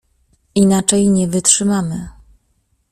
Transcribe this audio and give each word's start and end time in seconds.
"Inaczej 0.55 1.09
nie 1.09 1.27
wytrzymamy“." 1.27 2.09